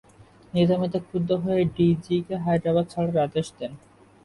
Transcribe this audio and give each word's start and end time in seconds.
নিজাম 0.53 0.81
এতে 0.87 0.99
ক্ষুব্ধ 1.07 1.29
হয়ে 1.43 1.61
ডি 1.75 1.87
জি 2.03 2.17
কে 2.27 2.35
হায়দ্রাবাদ 2.43 2.85
ছাড়ার 2.93 3.17
আদেশ 3.25 3.47
দেন। 3.57 3.71